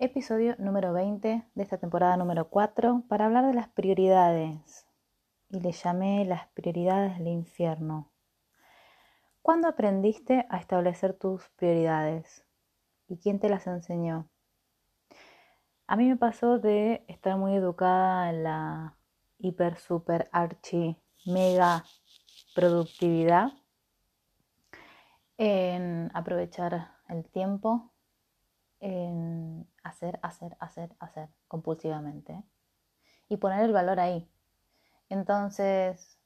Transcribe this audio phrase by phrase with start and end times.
[0.00, 4.86] Episodio número 20 de esta temporada número 4 para hablar de las prioridades.
[5.50, 8.08] Y le llamé las prioridades del infierno.
[9.42, 12.46] ¿Cuándo aprendiste a establecer tus prioridades?
[13.08, 14.28] ¿Y quién te las enseñó?
[15.88, 18.96] A mí me pasó de estar muy educada en la
[19.38, 20.96] hiper, super, archi,
[21.26, 21.82] mega
[22.54, 23.48] productividad,
[25.38, 27.90] en aprovechar el tiempo,
[28.78, 32.42] en hacer, hacer, hacer, hacer compulsivamente
[33.28, 34.30] y poner el valor ahí.
[35.08, 36.18] Entonces,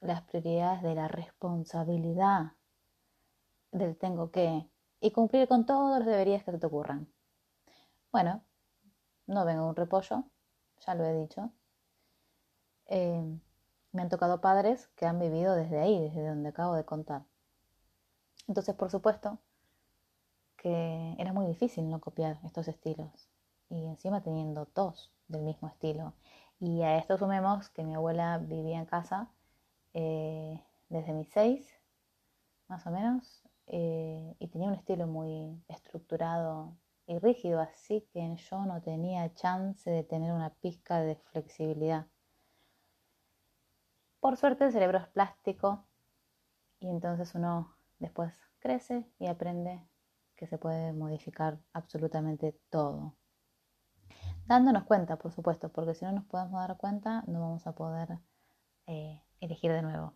[0.00, 2.52] las prioridades de la responsabilidad,
[3.72, 4.68] del tengo que,
[5.00, 7.08] y cumplir con todos los deberías que te ocurran.
[8.12, 8.44] Bueno,
[9.26, 10.24] no vengo un repollo,
[10.86, 11.50] ya lo he dicho.
[12.86, 13.38] Eh,
[13.92, 17.24] me han tocado padres que han vivido desde ahí, desde donde acabo de contar.
[18.46, 19.38] Entonces, por supuesto,
[20.64, 23.28] era muy difícil no copiar estos estilos.
[23.68, 26.14] Y encima teniendo dos del mismo estilo.
[26.60, 29.30] Y a esto sumemos que mi abuela vivía en casa
[29.94, 31.68] eh, desde mis seis,
[32.68, 36.76] más o menos, eh, y tenía un estilo muy estructurado
[37.06, 42.06] y rígido, así que yo no tenía chance de tener una pizca de flexibilidad.
[44.20, 45.84] Por suerte el cerebro es plástico
[46.80, 49.86] y entonces uno después crece y aprende
[50.36, 53.14] que se puede modificar absolutamente todo.
[54.46, 58.18] Dándonos cuenta, por supuesto, porque si no nos podemos dar cuenta, no vamos a poder
[58.86, 60.14] eh, elegir de nuevo.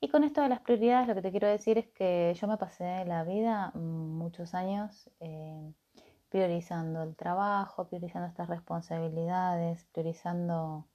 [0.00, 2.56] Y con esto de las prioridades, lo que te quiero decir es que yo me
[2.56, 5.72] pasé la vida muchos años eh,
[6.30, 10.88] priorizando el trabajo, priorizando estas responsabilidades, priorizando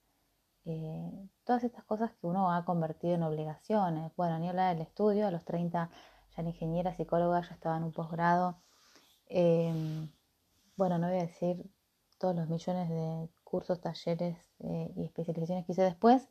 [0.64, 4.10] eh, todas estas cosas que uno ha convertido en obligaciones.
[4.16, 5.90] Bueno, ni hablar del estudio, a los 30
[6.36, 8.58] ya era ingeniera, psicóloga, ya estaba en un posgrado.
[9.28, 10.08] Em,
[10.76, 11.64] bueno, no voy a decir
[12.18, 16.28] todos los millones de cursos, talleres eh, y especializaciones que hice después,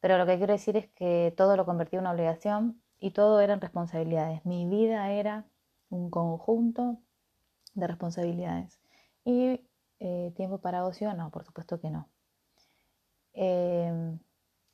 [0.00, 3.40] pero lo que quiero decir es que todo lo convertí en una obligación y todo
[3.40, 4.44] eran responsabilidades.
[4.46, 5.46] Mi vida era
[5.90, 6.98] un conjunto
[7.74, 8.80] de responsabilidades.
[9.24, 9.60] Y
[9.98, 12.08] eh, tiempo para ocio, no, por supuesto que no.
[13.32, 14.18] Em,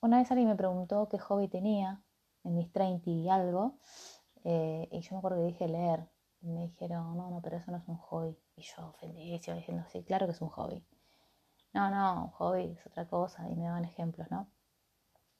[0.00, 2.02] una vez alguien me preguntó qué hobby tenía
[2.44, 3.78] en mis 30 y algo,
[4.44, 6.08] eh, y yo me acuerdo que dije leer.
[6.42, 8.36] Y me dijeron, no, no, pero eso no es un hobby.
[8.56, 10.84] Y yo ofendidísima diciendo, sí, claro que es un hobby.
[11.72, 13.48] No, no, un hobby es otra cosa.
[13.48, 14.48] Y me daban ejemplos, ¿no?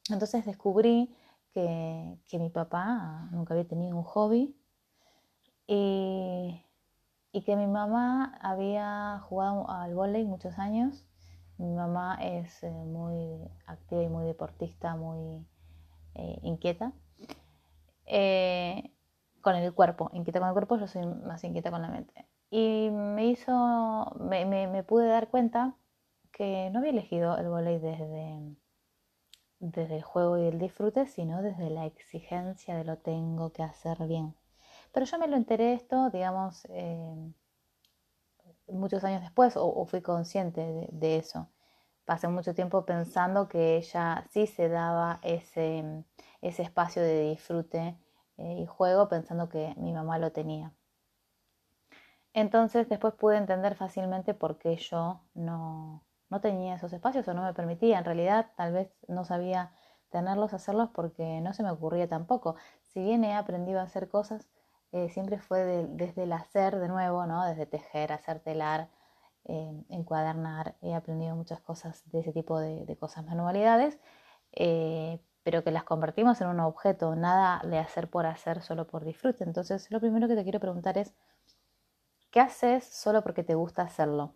[0.09, 1.15] Entonces descubrí
[1.53, 4.55] que, que mi papá nunca había tenido un hobby
[5.67, 6.65] y,
[7.31, 11.05] y que mi mamá había jugado al vóley muchos años.
[11.57, 15.45] Mi mamá es eh, muy activa y muy deportista, muy
[16.15, 16.91] eh, inquieta.
[19.43, 22.27] Con el cuerpo, inquieta con el cuerpo, yo soy más inquieta con la mente.
[22.49, 25.75] Y me hizo, me, me, pude dar cuenta
[26.31, 28.55] que no había elegido el volei desde,
[29.59, 33.97] desde el juego y el disfrute, sino desde la exigencia de lo tengo que hacer
[34.07, 34.33] bien.
[34.93, 37.33] Pero yo me lo enteré esto, digamos, eh,
[38.67, 41.49] muchos años después, o, fui consciente de, de, eso.
[42.05, 46.05] Pasé mucho tiempo pensando que ella sí se daba ese,
[46.41, 47.97] ese espacio de disfrute
[48.37, 50.73] eh, y juego pensando que mi mamá lo tenía.
[52.33, 57.43] Entonces después pude entender fácilmente por qué yo no, no tenía esos espacios o no
[57.43, 57.99] me permitía.
[57.99, 59.71] En realidad tal vez no sabía
[60.09, 62.55] tenerlos, hacerlos porque no se me ocurría tampoco.
[62.87, 64.49] Si bien he aprendido a hacer cosas,
[64.91, 67.45] eh, siempre fue desde el hacer de nuevo, ¿no?
[67.45, 68.89] Desde tejer, hacer telar,
[69.45, 70.75] eh, encuadernar.
[70.81, 73.99] He aprendido muchas cosas de ese tipo de, cosas, manualidades
[75.43, 79.43] pero que las convertimos en un objeto, nada de hacer por hacer solo por disfrute.
[79.43, 81.13] Entonces, lo primero que te quiero preguntar es,
[82.31, 84.33] ¿qué haces solo porque te gusta hacerlo?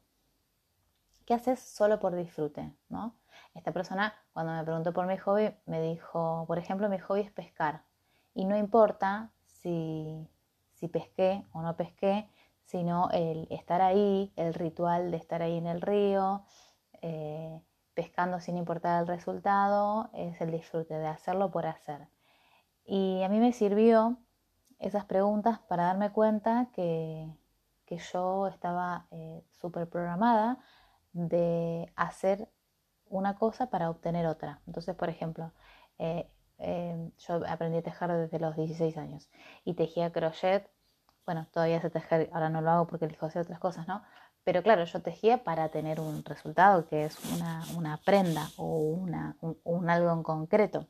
[1.25, 2.73] ¿Qué haces solo por disfrute?
[2.90, 3.16] ¿no?
[3.56, 7.31] Esta persona, cuando me preguntó por mi hobby, me dijo, por ejemplo, mi hobby es
[7.31, 7.84] pescar.
[8.34, 10.29] Y no importa si,
[10.74, 12.29] si pesqué o no pesqué,
[12.63, 16.44] sino el estar ahí, el ritual de estar ahí en el río,
[17.01, 17.62] eh,
[17.97, 22.07] pescando sin importar el resultado, es el disfrute de hacerlo por hacer.
[22.85, 24.19] Y a mí me sirvió
[24.77, 27.27] esas preguntas para darme cuenta que,
[28.13, 30.59] yo estaba eh, súper programada
[31.13, 32.47] de hacer
[33.09, 34.61] una cosa para obtener otra.
[34.67, 35.51] Entonces, por ejemplo,
[35.97, 36.29] eh,
[36.59, 39.27] eh, yo aprendí a tejer desde los 16 años
[39.65, 40.69] y tejía crochet.
[41.25, 44.03] Bueno, todavía sé tejer, ahora no lo hago porque elijo hacer otras cosas, ¿no?
[44.47, 47.17] Pero claro, yo tejía para tener un resultado que es
[47.75, 50.88] una, prenda o un, algo en concreto.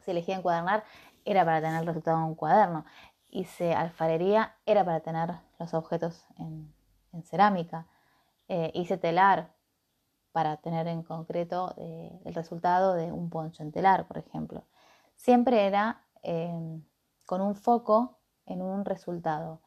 [0.00, 0.82] Si elegía encuadernar,
[1.24, 2.84] era para tener el resultado en un cuaderno.
[3.28, 6.74] Hice alfarería, era para tener los objetos en,
[7.26, 7.86] cerámica.
[8.48, 9.54] Eh, hice telar
[10.32, 14.64] para tener en concreto eh, el resultado de un poncho en telar, por ejemplo.
[15.14, 16.82] Siempre era em,
[17.24, 19.60] con un foco en un resultado.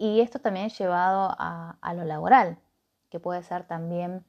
[0.00, 2.58] Y esto también llevado a, lo laboral,
[3.10, 4.24] que puede ser también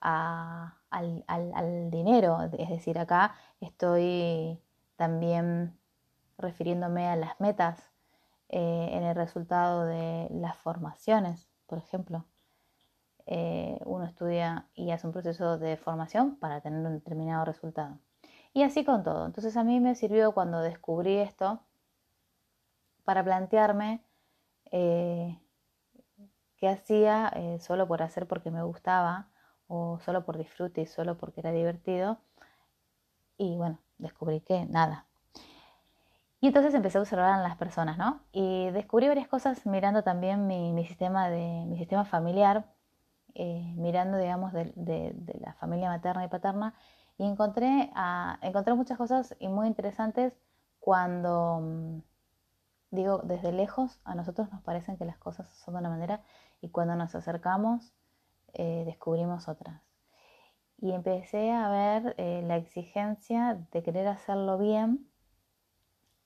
[0.00, 2.38] al, dinero.
[2.56, 4.60] Es decir, acá estoy
[4.94, 5.76] también
[6.38, 7.90] refiriéndome a las metas
[8.48, 12.24] eh, en el resultado de las formaciones, por ejemplo.
[13.26, 17.98] Eh, uno estudia y hace un proceso de formación para tener un determinado resultado.
[18.52, 19.26] Y así con todo.
[19.26, 21.60] Entonces a mí me sirvió cuando descubrí esto
[23.02, 24.04] para plantearme
[24.72, 25.38] eh,
[26.56, 29.28] qué hacía eh, solo por hacer porque me gustaba
[29.66, 32.18] o solo por disfrute y solo porque era divertido.
[33.36, 35.06] Y bueno, descubrí que nada.
[36.40, 38.20] Y entonces empecé a observar a las personas, ¿no?
[38.32, 42.64] Y descubrí varias cosas mirando también mi, sistema, de, mi sistema familiar
[43.34, 46.74] eh, mirando, digamos, de, la familia materna y paterna
[47.18, 47.90] y encontré,
[48.42, 50.32] encontré muchas cosas y muy interesantes
[50.80, 51.98] cuando, mm,
[52.90, 56.22] digo, desde lejos a nosotros nos parecen que las cosas son de una manera
[56.60, 57.92] y cuando nos acercamos
[58.54, 59.82] eh, descubrimos otras.
[60.78, 65.10] Y empecé a ver eh, la exigencia de querer hacerlo bien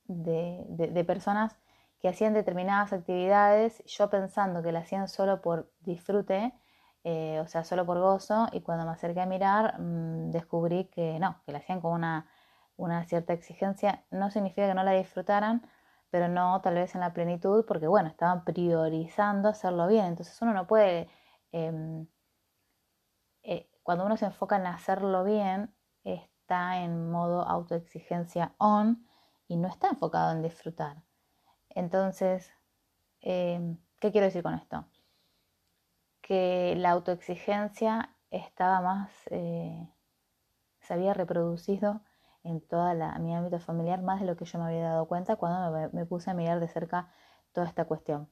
[0.07, 1.57] de, de personas
[2.03, 6.53] que hacían determinadas actividades, yo pensando que la hacían solo por disfrute,
[7.05, 11.17] eh, o sea, solo por gozo, y cuando me acerqué a mirar mm, descubrí que
[11.19, 11.93] no, que la hacían con
[12.77, 15.63] una, cierta exigencia, no significa que no la disfrutaran,
[16.13, 20.53] pero no tal vez en la plenitud, porque bueno, estaban priorizando hacerlo bien, entonces uno
[20.53, 21.09] no puede,
[21.51, 22.05] em,
[23.41, 29.07] eh, cuando uno se enfoca en hacerlo bien, está en modo autoexigencia on
[29.47, 31.03] y no está enfocado en disfrutar.
[31.69, 32.51] Entonces,
[33.21, 34.85] em, ¿qué quiero decir con esto?
[36.21, 39.89] que la autoexigencia estaba más, eh,
[40.79, 42.01] se había reproducido
[42.43, 45.89] en todo mi ámbito familiar más de lo que yo me había dado cuenta cuando
[45.93, 47.09] me, puse a mirar de cerca
[47.53, 48.29] toda esta cuestión.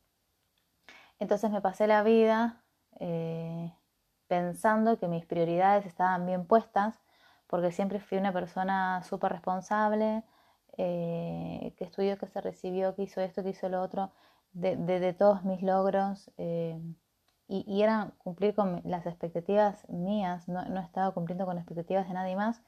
[1.19, 2.63] Entonces me pasé la vida
[2.99, 3.73] eh,
[4.27, 6.99] pensando que mis prioridades estaban bien puestas,
[7.47, 10.23] porque siempre fui una persona súper responsable,
[10.77, 14.11] eh, que estudió, que se recibió, que hizo esto, que hizo lo otro,
[14.53, 16.31] de, todos mis logros
[17.51, 22.61] y, era cumplir con las expectativas mías, no, estaba cumpliendo con expectativas de nadie más,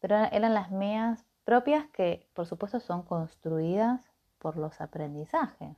[0.00, 4.00] pero eran las mías propias que por supuesto son construidas
[4.38, 5.76] por los aprendizajes.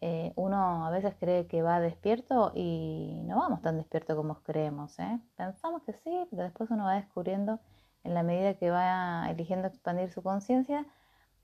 [0.00, 4.98] Eh, uno a veces cree que va despierto y no vamos tan despierto como creemos.
[4.98, 5.18] ¿eh?
[5.36, 7.60] Pensamos que sí, pero después uno va descubriendo,
[8.02, 10.86] en la medida que va eligiendo expandir su conciencia,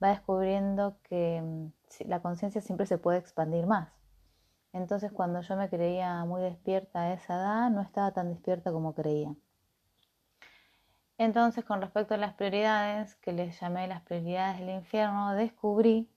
[0.03, 3.89] va descubriendo que mm, la conciencia siempre se puede expandir más.
[4.73, 8.95] Entonces cuando yo me creía muy despierta a esa edad, no estaba tan despierta como
[8.95, 9.35] creía.
[11.21, 16.11] Entonces con respecto a las prioridades, que les llamé las prioridades del infierno, descubrí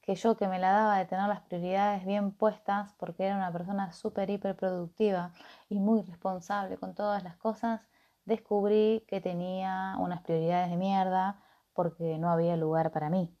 [0.00, 3.50] que yo que me la daba de tener las prioridades bien puestas, porque era una
[3.50, 5.32] persona súper, hiper productiva
[5.68, 7.80] y muy responsable con todas las cosas,
[8.24, 11.42] descubrí que tenía unas prioridades de mierda
[11.72, 13.36] porque no había lugar para mí.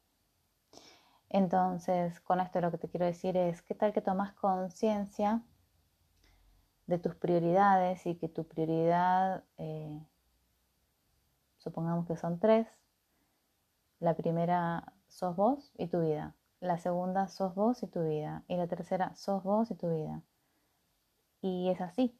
[1.28, 5.42] Entonces, con esto lo que te quiero decir es, ¿qué tal que tomas conciencia
[6.88, 10.00] de tus prioridades y que tu prioridad, eh,
[11.66, 12.68] supongamos que son tres,
[13.98, 18.56] la primera sos vos y tu vida, la segunda sos vos y tu vida, y
[18.56, 20.22] la tercera sos vos y tu vida.
[21.40, 22.16] Y es así.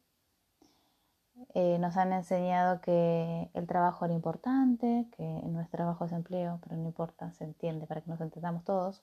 [1.53, 6.75] Eh, nos han enseñado que el trabajo era importante, que nuestro trabajo es empleo, pero
[6.75, 9.01] no importa, se entiende para que nos entendamos todos,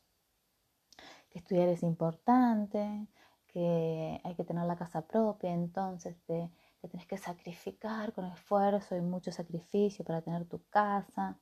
[1.31, 3.07] que estudiar es importante,
[3.47, 6.51] que hay que tener la casa propia, entonces te,
[6.85, 11.39] te tenés que sacrificar con esfuerzo y mucho sacrificio para tener tu casa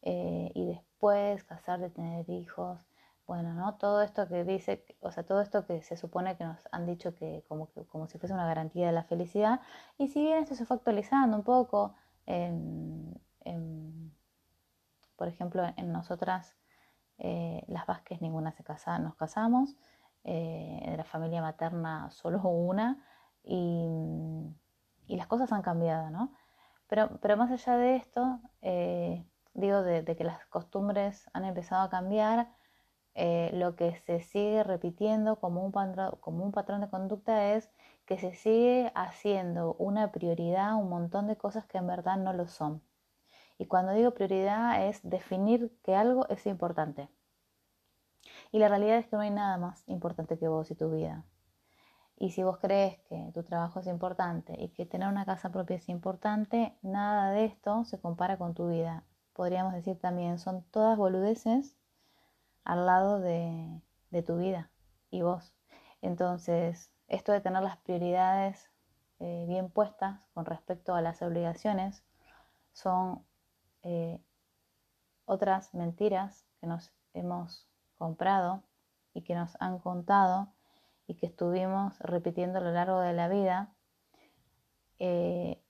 [0.00, 2.88] eh, y después casarte, tener hijos
[3.26, 3.74] bueno, ¿no?
[3.74, 7.14] Todo esto que dice, o sea, todo esto que se supone que nos han dicho
[7.14, 9.60] que como, como si fuese una garantía de la felicidad,
[9.98, 11.94] y si bien esto se fue actualizando un poco,
[15.16, 16.56] por ejemplo, en nosotras,
[17.18, 19.76] eh, las Vázquez, ninguna se casa, nos casamos,
[20.24, 23.04] eh, de la familia materna solo una,
[23.44, 23.86] y,
[25.16, 26.32] las cosas han cambiado, ¿no?
[26.88, 29.24] Pero, pero más allá de esto, eh,
[29.54, 32.48] digo, de, que las costumbres han empezado a cambiar,
[33.14, 35.72] eh, lo que se sigue repitiendo como un,
[36.20, 37.70] como un patrón de conducta es
[38.06, 42.46] que se sigue haciendo una prioridad un montón de cosas que en verdad no lo
[42.48, 42.82] son.
[43.58, 47.08] Y cuando digo prioridad es definir que algo es importante.
[48.52, 51.24] Y la realidad es que no hay nada más importante que vos y tu vida.
[52.20, 55.76] Y si vos crees que tu trabajo es importante y que tener una casa propia
[55.76, 59.04] es importante, nada de esto se compara con tu vida.
[59.34, 61.76] Podríamos decir también, son todas boludeces
[62.64, 63.80] al lado de,
[64.26, 64.68] tu vida
[65.10, 65.54] y vos.
[66.02, 68.68] Entonces, esto de tener las prioridades
[69.20, 72.02] eh, bien puestas con respecto a las obligaciones
[72.72, 73.24] son
[73.82, 74.20] eh,
[75.24, 78.64] otras mentiras que nos hemos comprado
[79.14, 80.52] y que nos han contado
[81.08, 83.74] y que estuvimos repitiendo a lo largo de la vida
[84.98, 85.60] eh,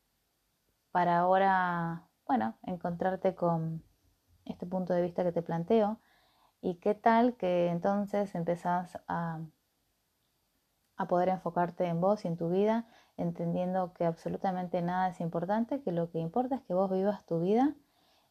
[0.90, 3.84] para ahora, bueno, encontrarte con
[4.44, 6.00] este punto de vista que te planteo.
[6.60, 9.40] Y qué tal que entonces empezás a,
[10.96, 15.82] a poder enfocarte en vos y en tu vida, entendiendo que absolutamente nada es importante,
[15.82, 17.76] que lo que importa es que vos vivas tu vida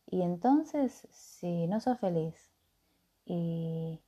[0.06, 2.52] y entonces si no sos feliz
[3.24, 4.02] y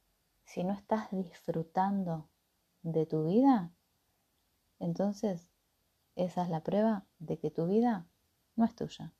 [0.43, 2.27] si no estás disfrutando
[2.83, 3.71] de tu vida,
[4.79, 5.49] entonces
[6.15, 8.07] esa es la prueba de que tu vida
[8.55, 9.13] no es tuya.